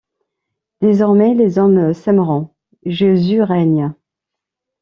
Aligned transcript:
Désormais 0.81 1.35
les 1.35 1.59
hommes 1.59 1.93
s’aimeront; 1.93 2.55
Jésus 2.87 3.43
règne. 3.43 3.93